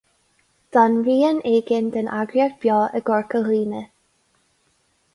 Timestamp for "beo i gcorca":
2.65-3.47